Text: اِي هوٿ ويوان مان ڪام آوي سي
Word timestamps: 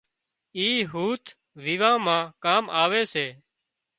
اِي 0.57 0.69
هوٿ 0.91 1.23
ويوان 1.63 1.95
مان 2.05 2.21
ڪام 2.43 2.63
آوي 2.83 3.03
سي 3.13 3.27